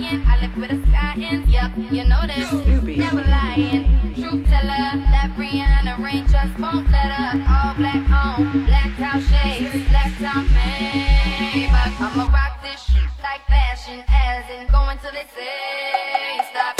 [0.00, 0.24] trying.
[0.26, 2.52] I live with a sky in, yup, you know this.
[2.96, 4.90] Never lying, truth teller.
[5.10, 7.38] That Rihanna rain just won't let her.
[7.48, 12.00] All black on, black out shades, black out Maybach.
[12.00, 16.77] I'ma rock this shit like fashion, as in going till they say stop.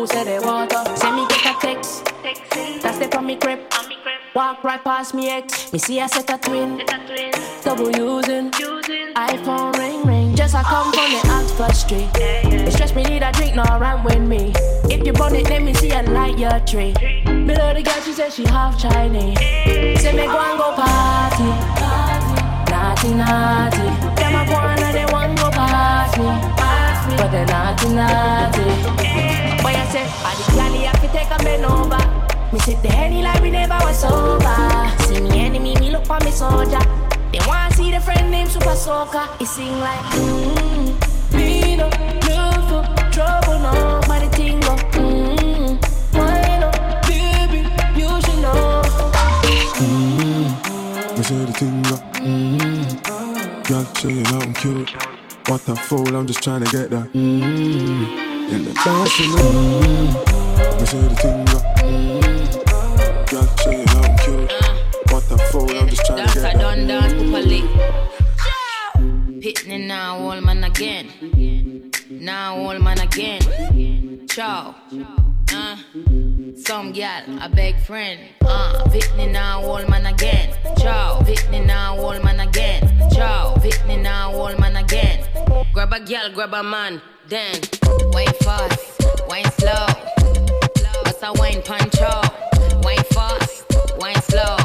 [0.00, 0.96] Quiero, bobu se de water.
[0.96, 2.04] Send me get a text.
[2.82, 3.60] That's the on me crib.
[4.34, 5.72] Walk right past me ex.
[5.72, 6.82] Me see a set a twin.
[7.64, 8.50] Double using.
[9.16, 10.34] iPhone ring ring.
[10.34, 12.08] Just I come from the Oxford Street.
[12.14, 14.52] It stress me need a drink, no run with me.
[14.84, 16.94] If you want it, let me see a light your tree.
[17.26, 19.38] Me love the girl, she said she half Chinese.
[20.00, 21.50] Say me go and go party.
[22.70, 23.86] Naughty, naughty.
[24.16, 27.16] Them a go and they want go past me.
[27.16, 29.39] But they naughty, naughty.
[29.62, 32.00] Boy, I the galley have to take a man over.
[32.52, 34.56] Me sip the henny like we never was sober.
[35.04, 36.80] See me enemy, me look for me soldier.
[37.32, 39.28] They want to see the friend named Super Soaker.
[39.38, 45.78] It sing like, mmm, me no look for trouble, no, but the thing go, mmm,
[46.14, 46.74] wine up,
[47.06, 47.68] baby,
[48.00, 48.82] you should know.
[49.76, 52.00] Mmm, Me say the thing up.
[52.14, 53.62] Mm-hmm.
[53.62, 54.90] Girl, say you know I'm cute.
[55.48, 57.12] What a fool, I'm just trying to get that.
[57.12, 58.29] Mm-hmm.
[58.50, 59.50] In the dance, you know.
[60.78, 61.64] Me say the thing up.
[63.30, 64.52] Girl, say you know I'm cute.
[65.12, 66.60] What a fool, I'm just trying to Dance, get I that.
[66.60, 67.62] done dance properly.
[69.40, 71.06] Pitney now, old man again.
[72.10, 74.26] Now, old man again.
[74.28, 74.74] Ciao.
[76.70, 78.20] Some gal, a beg friend.
[78.42, 80.56] Uh, Whitney now, old man again.
[80.78, 81.20] Ciao.
[81.24, 83.10] Whitney now, old man again.
[83.12, 83.56] Ciao.
[83.60, 85.26] Whitney now, old man again.
[85.72, 87.02] Grab a gal, grab a man.
[87.26, 87.60] Then,
[88.12, 89.84] wine fast, wine slow.
[91.02, 92.84] Bust a wine punch out.
[92.84, 93.64] Wine fast,
[93.98, 94.56] wine slow.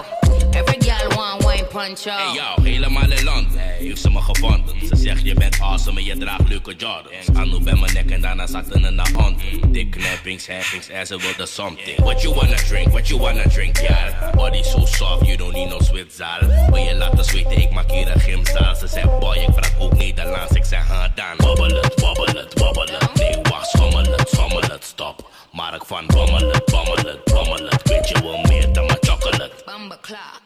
[1.75, 2.19] Punch out.
[2.19, 4.87] Hey yo, helemaal in Londen heeft ze me gevonden.
[4.87, 7.33] Ze zegt je bent awesome en je draagt leuke Jordans.
[7.33, 9.41] Anu bij mijn nek en daarna zat ze naar hand.
[9.67, 11.99] Dik knappings, heffings en ze wilde something.
[11.99, 14.31] What you wanna drink, what you wanna drink, ja.
[14.35, 16.39] Body so soft, you don't need no zwitzaal.
[16.69, 18.75] Wil je laten zweten, ik maak hier een gymzaal.
[18.75, 21.47] Ze zegt boy, ik vraag ook Nederlands, ik zeg ha dan.
[21.47, 23.13] Wobbel het, wobbel het, wobbel het.
[23.13, 25.29] Nee, wacht, schommel het, schommel het, stop.
[25.51, 27.89] Mark van bommel het, bommel het, bommel het.
[27.89, 29.51] Weet je wel meer dan mijn chocolate.
[29.65, 30.44] Bumba clock.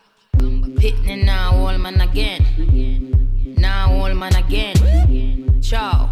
[0.80, 2.46] Pitney now, old man again.
[3.58, 5.60] Now, old man again.
[5.62, 6.10] Ciao.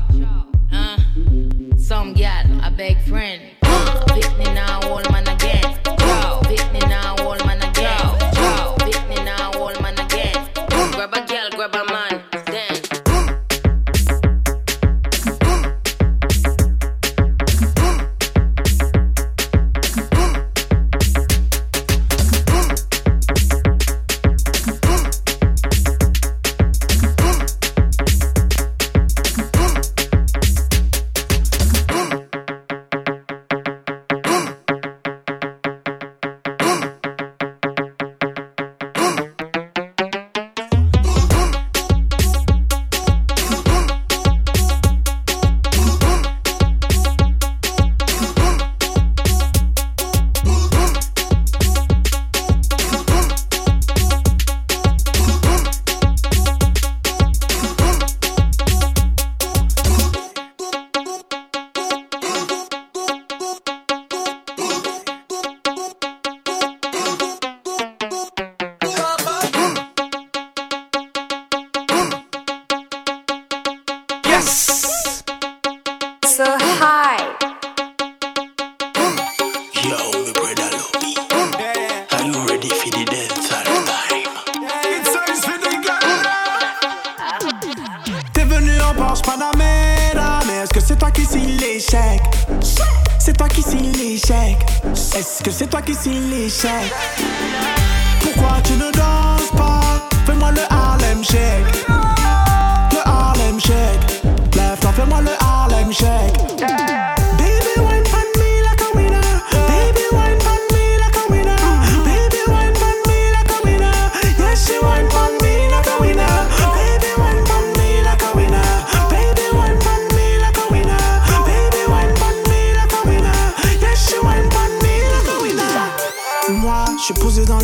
[0.73, 0.97] Uh,
[1.77, 3.41] some gal, a big friend.
[3.61, 5.79] Pitney now, old man again.
[5.99, 6.41] Ciao.
[6.43, 7.15] Pitney now,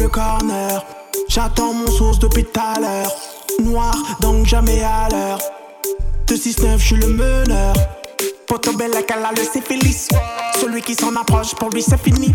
[0.09, 0.85] corner.
[1.27, 3.11] J'attends mon source depuis tout à l'heure.
[3.61, 5.39] Noir, donc jamais à l'heure.
[6.27, 7.75] De 6-9, je suis le meneur.
[8.47, 10.09] Poto belle la le syphilis.
[10.59, 12.33] Celui qui s'en approche, pour lui c'est fini.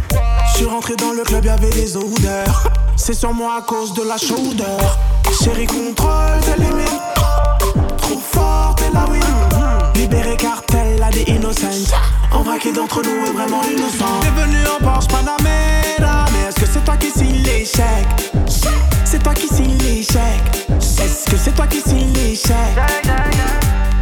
[0.52, 2.68] Je suis rentré dans le club, y'avait des odeurs.
[2.96, 4.98] C'est sur moi à cause de la chaudeur.
[5.42, 7.00] Chérie, contrôle tes limites.
[7.98, 9.67] Trop fort, t'es la win.
[9.98, 11.66] Libéré cartel, là des innocents.
[12.30, 14.20] En vrai, qui d'entre nous est vraiment innocent?
[14.20, 16.24] T'es venu en Porsche Panamera.
[16.32, 18.06] Mais est-ce que c'est toi qui signe l'échec?
[19.04, 20.68] C'est toi qui signe l'échec.
[20.78, 22.54] Est-ce que c'est toi qui signe l'échec?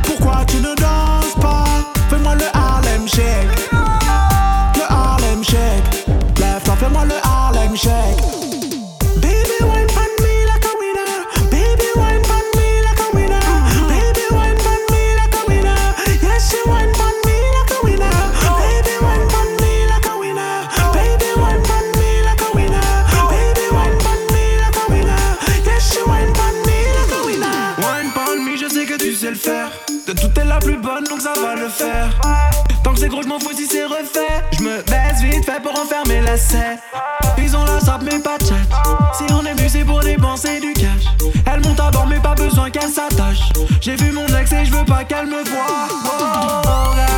[0.02, 1.64] Pourquoi tu ne danses pas?
[2.10, 3.70] Fais-moi le Harlem Shake.
[3.72, 6.06] Le Harlem Shake.
[6.38, 8.35] Lève-toi, fais-moi le Harlem Shake.
[32.84, 34.44] Tant que c'est gros, je m'en fous si c'est refait.
[34.56, 36.78] Je me baisse vite fait pour enfermer la scène.
[37.38, 38.54] Ils ont la sorte, mais pas de chat.
[39.14, 41.06] Si on est venu, c'est pour dépenser du cash.
[41.52, 43.50] Elle monte à bord, mais pas besoin qu'elle s'attache.
[43.80, 45.88] J'ai vu mon ex et je veux pas qu'elle me voie.
[46.04, 46.60] Oh,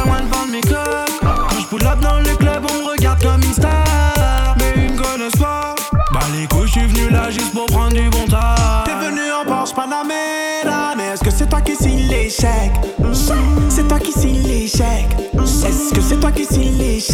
[0.07, 1.11] regarde, loin de mes clubs.
[1.21, 4.57] Quand je pull up dans le club, on me regarde comme une star.
[4.57, 5.75] Mais ils me connaissent pas.
[6.13, 8.85] Bah, les couilles, je suis venu là juste pour prendre du bon temps.
[8.87, 10.95] T'es venu en Porsche Panamera.
[10.97, 12.73] Mais est-ce que c'est toi qui signe l'échec?
[16.99, 17.13] Qui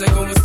[0.00, 0.37] hace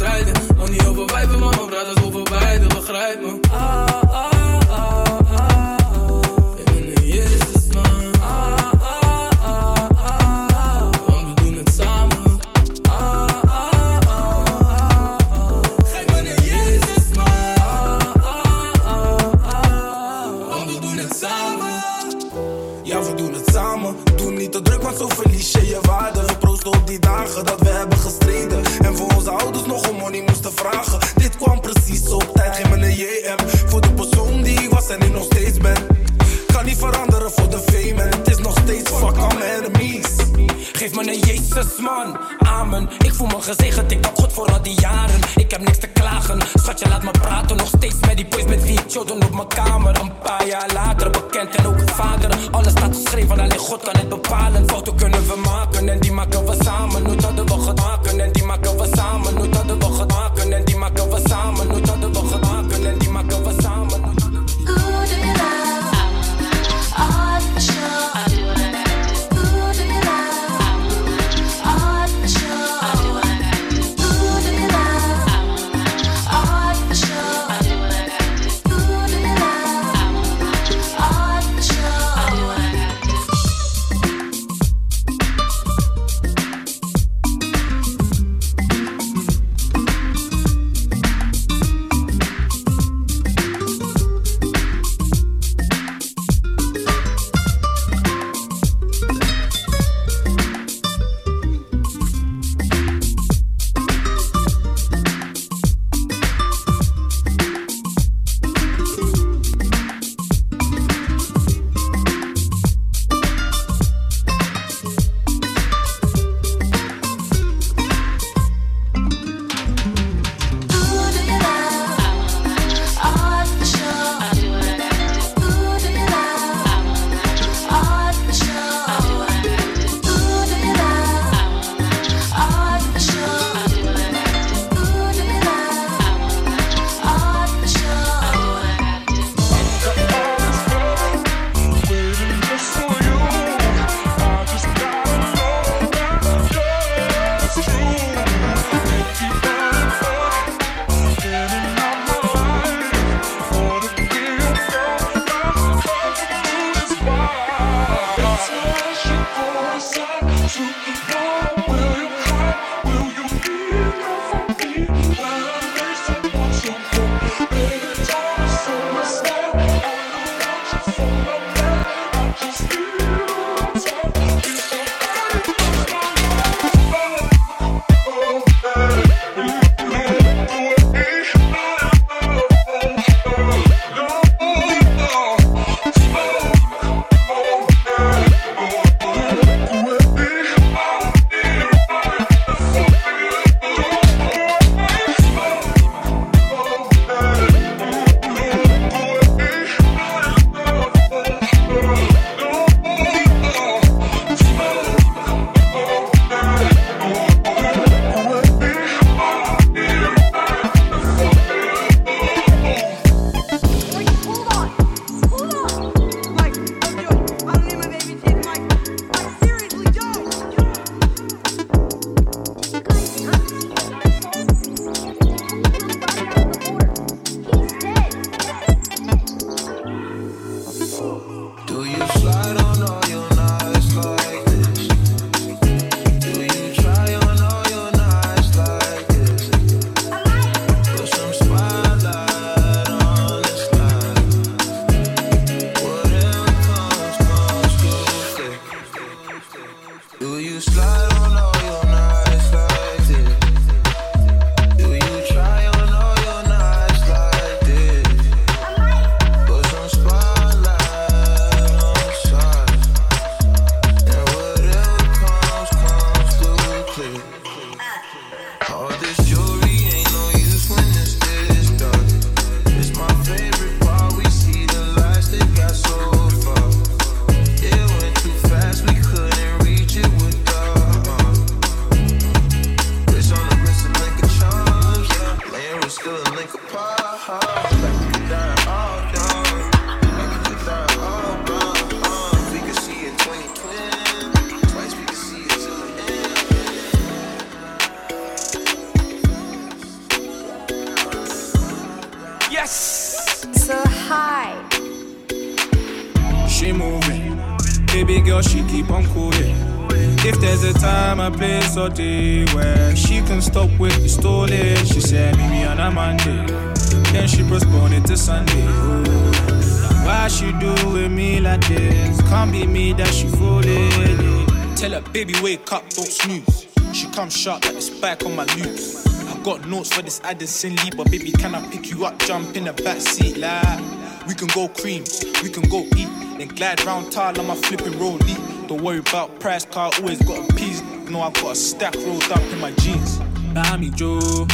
[325.95, 326.67] don't snooze.
[326.93, 329.05] She come sharp like the spike on my loops.
[329.27, 332.17] I got notes for this Addison Lee, but baby, can I pick you up?
[332.19, 333.79] Jump in the back seat, like
[334.27, 335.03] we can go cream,
[335.41, 338.67] we can go eat, then glide round tall on my flipping rollie.
[338.67, 340.81] Don't worry about price, car always got a piece.
[341.09, 343.19] No, I got a stack rolled up in my jeans.
[343.53, 344.47] Bami Joe,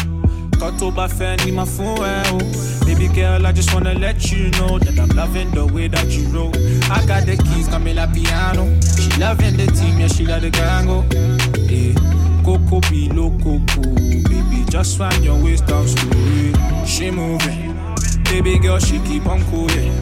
[0.60, 1.08] Got to buy
[1.48, 2.04] in my phone.
[2.04, 2.69] Eh, oh.
[3.00, 6.28] Baby girl, I just wanna let you know that I'm loving the way that you
[6.36, 6.52] roll.
[6.92, 8.66] I got the keys, Camila piano.
[9.00, 11.06] She loving the team, yeah, she got the gango.
[11.08, 11.66] Oh.
[11.66, 13.60] Hey, eh, Coco be loco,
[14.28, 16.86] baby, just find your way down slow.
[16.86, 17.74] She moving,
[18.26, 19.96] baby girl, she keep on cooling.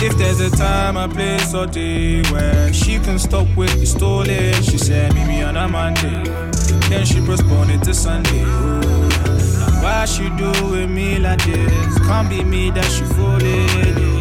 [0.00, 4.54] If there's a time, a place, or day where she can stop with the stolen,
[4.62, 6.24] she said, Meet me on a Monday.
[6.88, 8.44] Then she postpone it to Sunday.
[8.44, 9.39] Ooh.
[9.82, 11.98] Why she do with me like this?
[12.06, 14.19] Can't be me that she fooling.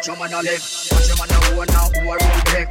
[0.00, 0.88] watch your man a live.
[0.92, 2.68] Watch your man a own now, who a roll back.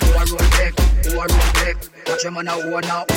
[0.00, 1.76] Who a roll back, who a roll back.
[2.08, 3.07] Watch your man a own now,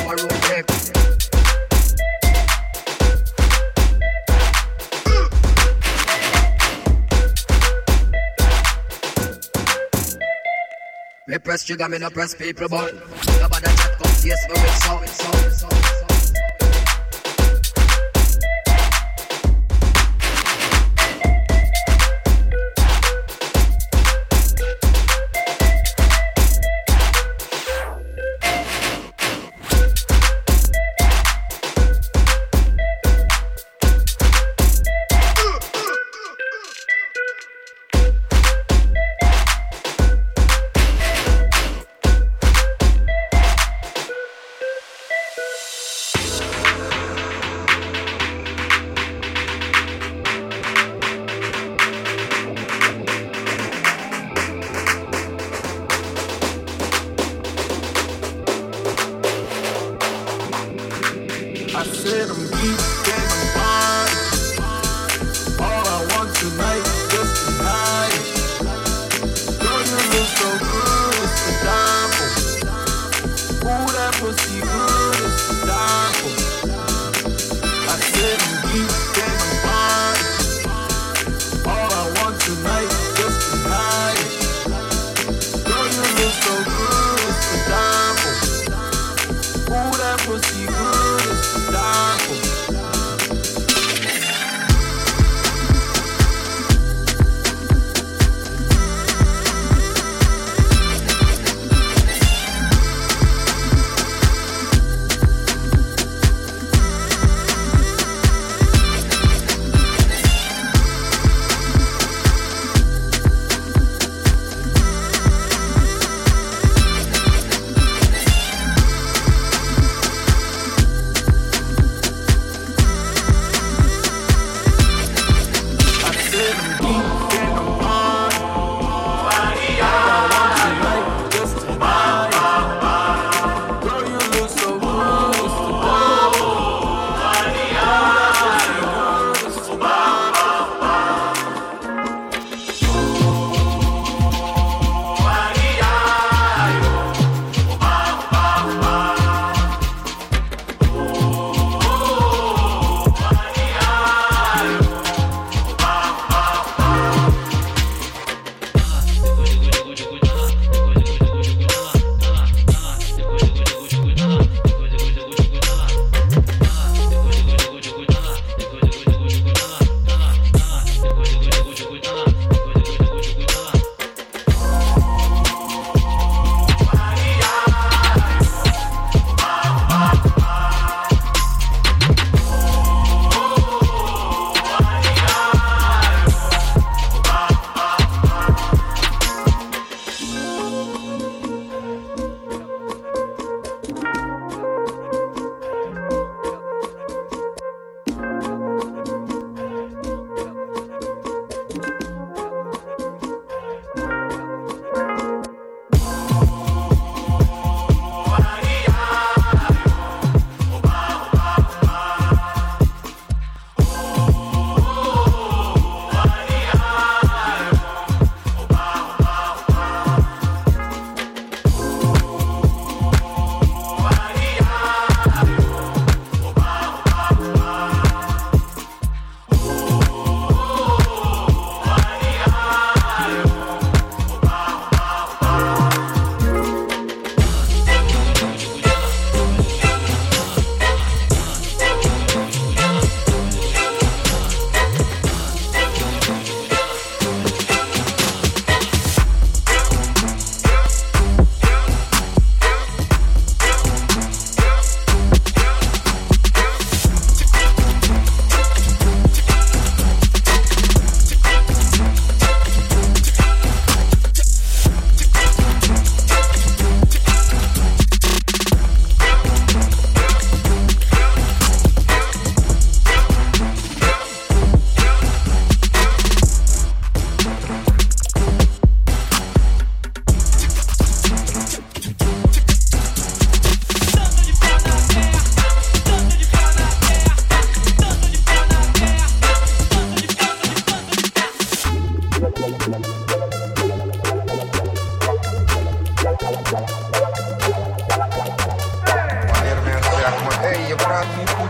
[11.71, 12.93] Sugar me no press people but
[13.39, 14.55] Nobody chat come yes me
[14.99, 15.70] with sound.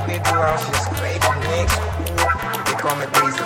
[0.07, 0.23] Ik
[2.77, 3.43] kwam met deze.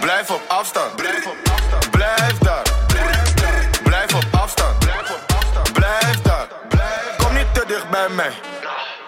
[0.00, 0.96] Blijf op afstand.
[0.96, 1.90] Blijf op afstand.
[1.90, 2.62] Blijf daar.
[2.86, 3.68] Blijf daar.
[3.82, 4.78] Blijf op afstand.
[4.78, 5.72] Blijf op afstand.
[5.72, 6.46] Blijf daar.
[6.68, 7.16] Blijf.
[7.16, 8.32] Kom niet te dicht bij mij.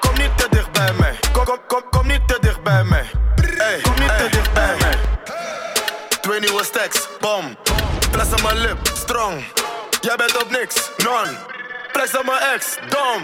[0.00, 1.18] Kom niet te dicht bij mij.
[1.32, 3.10] Kom, kom, kom, kom niet te dicht bij mij.
[3.56, 4.98] Hey, kom niet te dicht bij mij.
[6.20, 7.56] Twee nieuwe stacks, bom.
[8.10, 9.44] Plas mijn lip, strong.
[10.00, 11.36] Jij bent op niks, non.
[12.00, 13.22] Flex aan mijn ex, dom.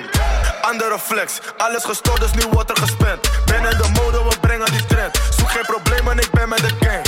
[0.60, 3.30] Andere flex, alles gestoord, dus nu wordt er gespend.
[3.44, 5.20] Ben in de mode, we brengen die trend.
[5.38, 7.06] Zoek geen problemen, ik ben met de gang.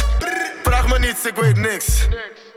[0.63, 2.09] Vraag me niets, ik weet niks.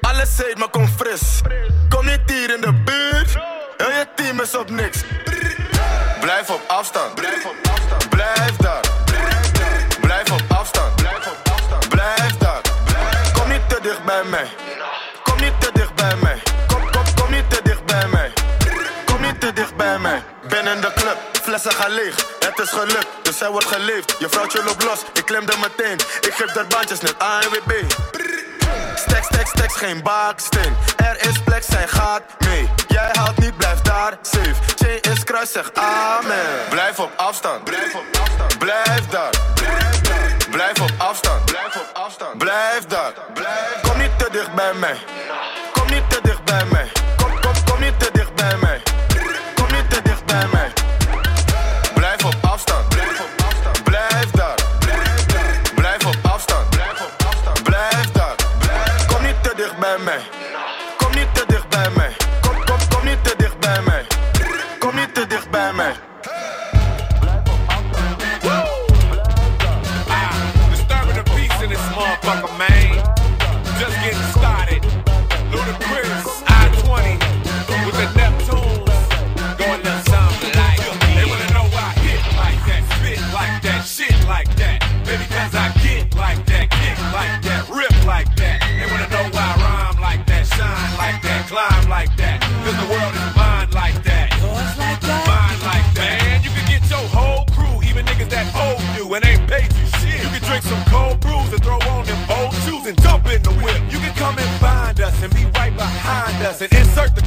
[0.01, 1.41] Alles heet, maar kom fris.
[1.89, 3.37] Kom niet hier in de buurt.
[3.77, 4.97] Heel je team is op niks.
[6.19, 7.15] Blijf op afstand.
[7.15, 8.09] Blijf op afstand.
[8.09, 8.81] Blijf daar.
[10.01, 10.95] Blijf op afstand.
[10.95, 11.89] Blijf op afstand.
[11.89, 12.61] Blijf daar.
[13.33, 14.70] Kom niet te dicht bij mij.
[21.61, 22.15] Flessen gaan leeg.
[22.39, 24.15] Het is gelukt, dus hij wordt geleefd.
[24.19, 25.99] Je vrouwtje loopt los, ik klemde meteen.
[26.21, 27.71] Ik geef er bandjes net ANWB.
[28.95, 30.75] Stacks, stacks, stacks, geen baaksteen.
[30.95, 32.69] Er is plek, zij gaat mee.
[32.87, 34.55] Jij haalt niet, blijf daar safe.
[34.75, 36.67] Chain is kruis, zeg amen.
[36.69, 37.63] Blijf op afstand.
[37.63, 38.57] Blijf op afstand.
[38.57, 39.33] Blijf daar.
[40.51, 41.45] Blijf op afstand.
[41.45, 42.37] Blijf op afstand.
[42.37, 43.13] Blijf daar.
[43.81, 44.97] Kom niet te dicht bij mij.
[59.99, 60.40] man.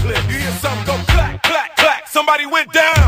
[0.04, 0.22] Clip.
[0.30, 2.06] You hear something go clack, clack, clack.
[2.08, 3.03] Somebody went down,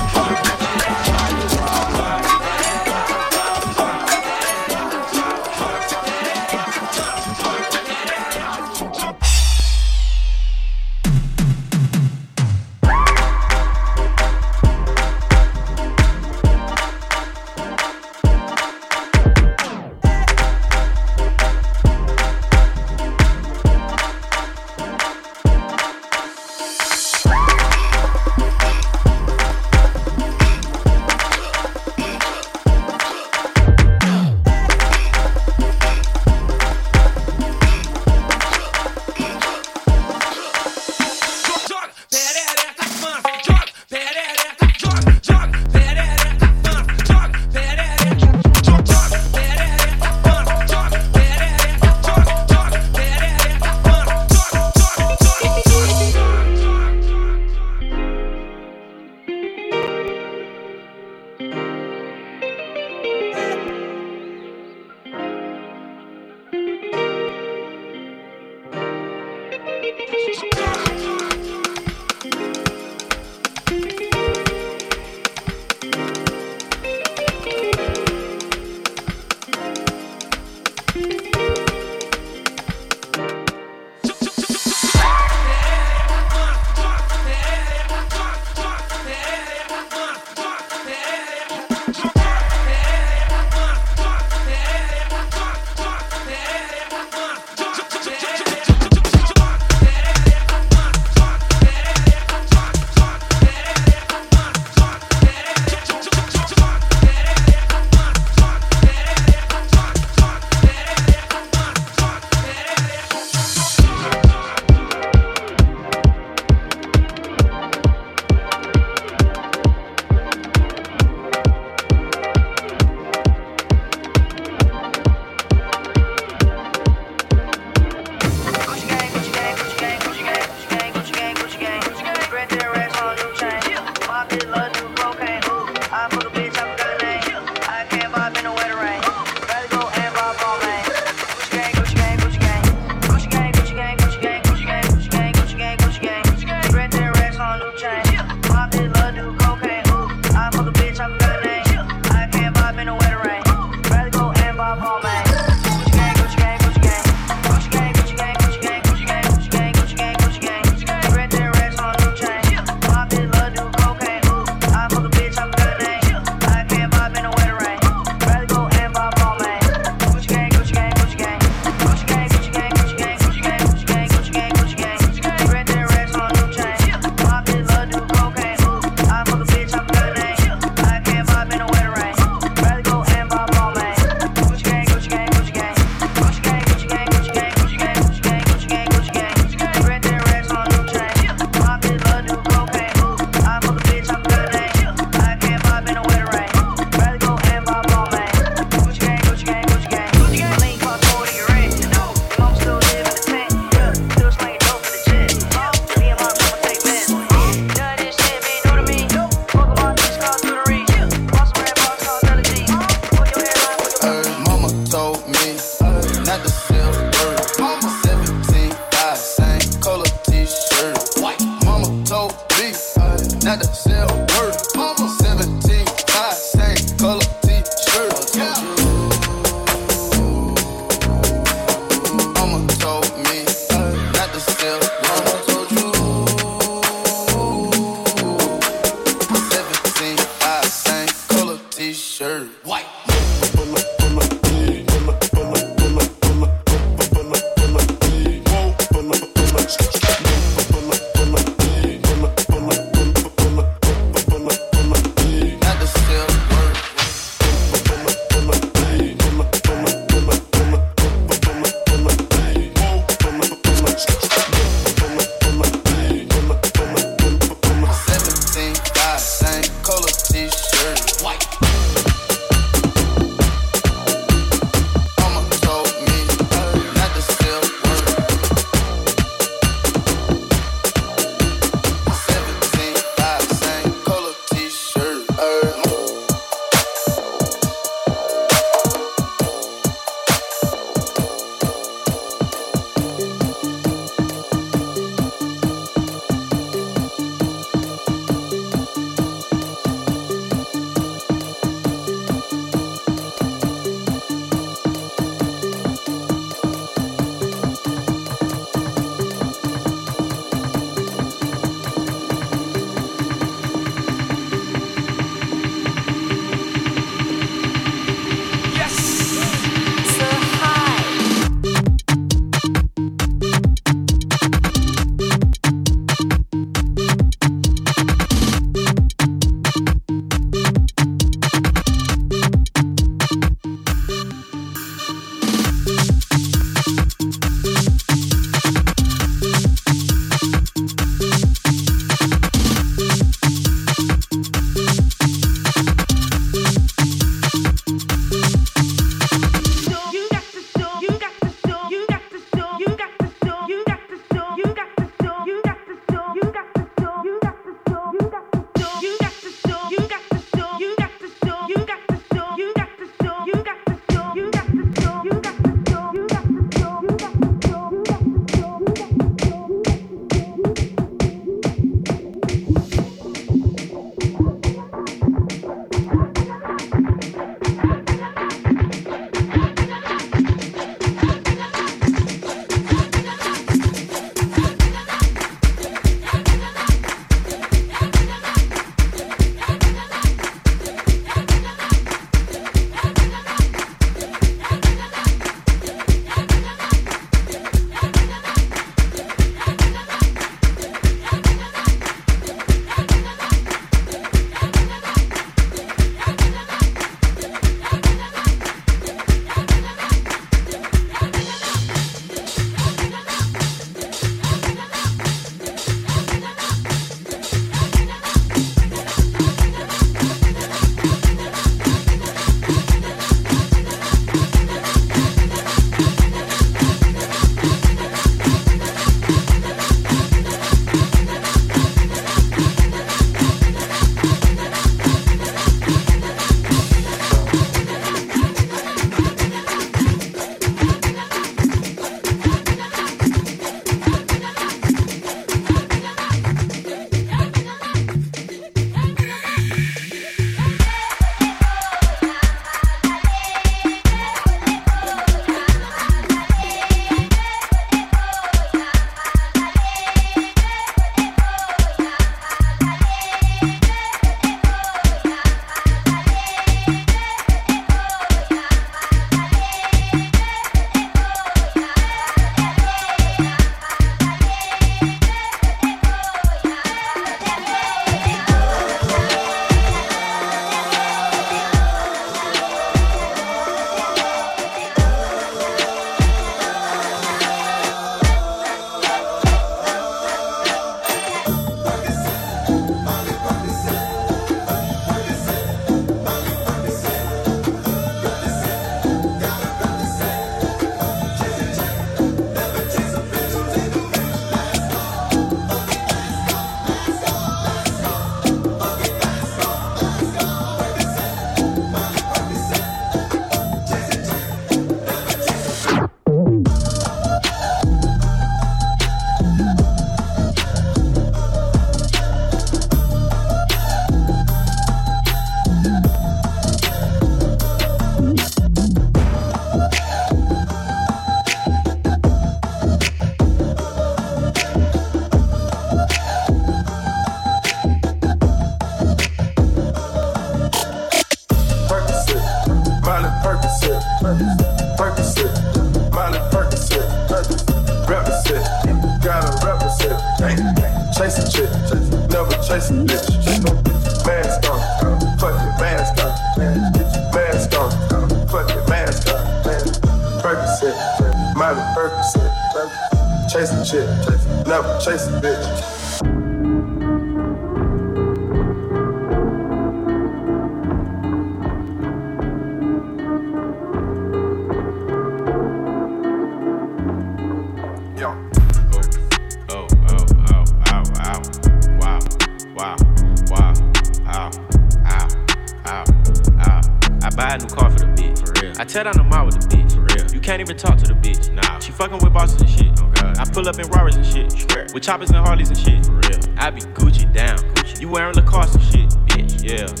[593.61, 594.51] pull up in Rarers and shit.
[594.51, 594.87] Swear.
[594.93, 596.05] With choppers and Harleys and shit.
[596.05, 596.39] For real.
[596.57, 597.57] I be Gucci down.
[597.75, 598.01] Gucci.
[598.01, 599.63] You wearing Lacoste and shit, bitch.
[599.63, 600.00] Yeah.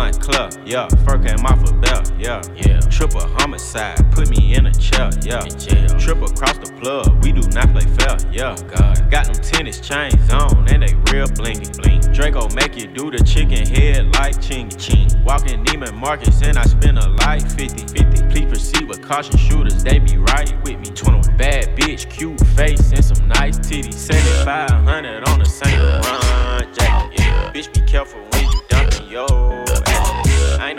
[0.00, 0.88] Moncler, yeah.
[1.04, 2.40] Fur came off a belt, yeah.
[2.56, 2.80] Yeah.
[2.88, 5.44] Triple homicide, put me in a chair, yeah.
[5.44, 5.88] In jail.
[5.98, 8.56] Triple cross the plug, we do not play fair, yeah.
[8.58, 9.10] Oh, God.
[9.10, 12.00] Got them tennis chains on, and they real blingy, bling.
[12.14, 15.22] Draco make you do the chicken head like Chingy, ching.
[15.22, 18.28] Walking Neiman Marcus, and I spend a like 50, 50.
[18.30, 20.86] Please proceed with caution shooters, they be right with me.
[20.94, 23.92] 21 bad bitch, cute face, and some nice titties.
[23.92, 27.52] 7500 on the Saint Laurent jacket, yeah.
[27.52, 29.59] Bitch, be careful when you dumping yo.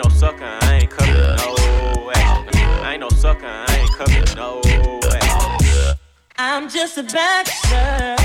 [0.00, 2.60] ain't no sucker, I ain't coming no action.
[2.84, 4.60] I ain't no sucker, I ain't coming no
[5.12, 5.96] action.
[6.38, 8.16] I'm just a bachelor.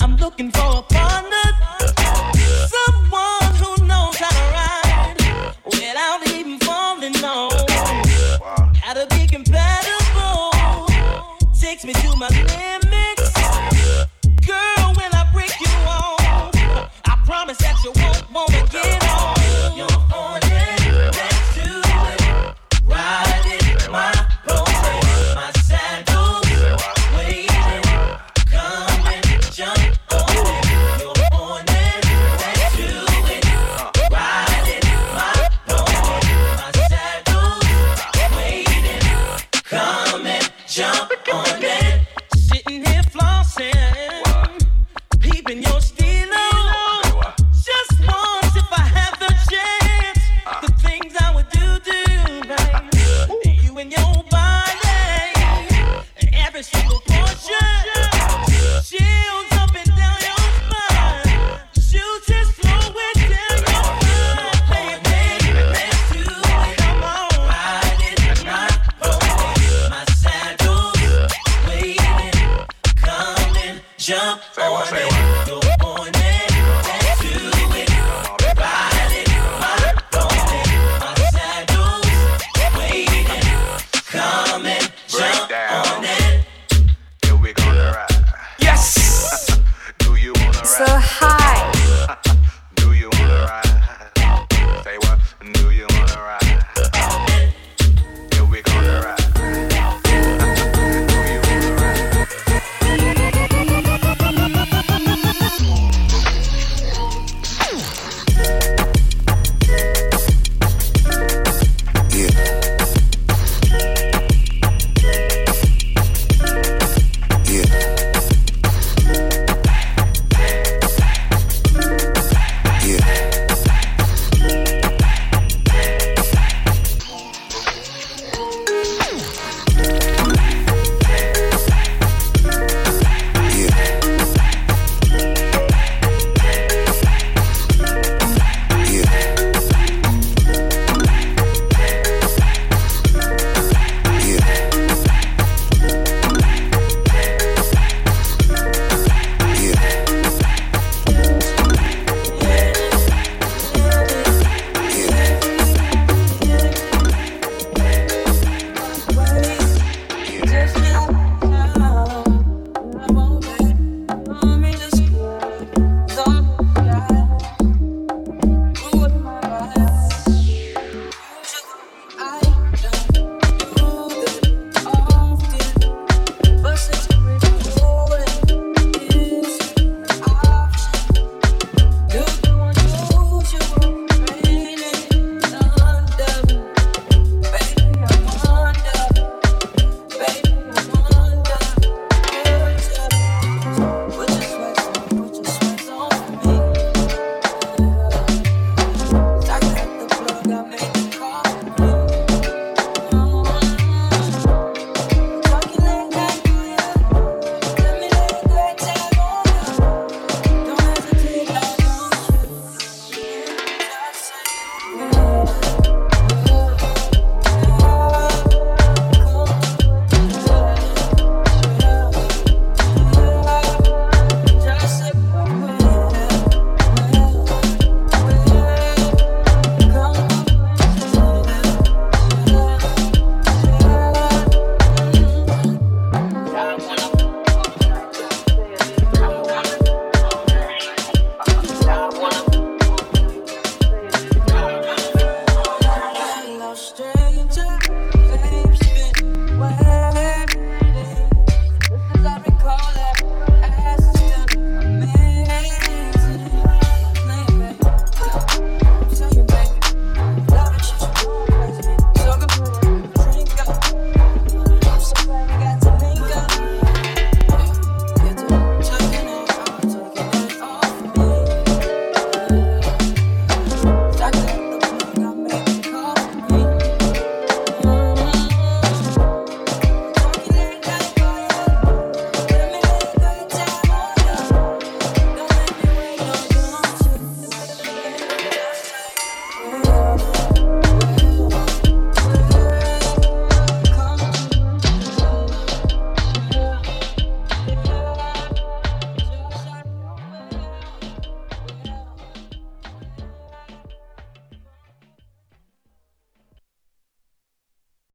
[0.00, 1.50] I'm looking for a partner.
[2.68, 7.50] Someone who knows how to ride without even falling on.
[8.82, 10.52] Gotta be compatible.
[11.58, 12.83] Takes me to my limits.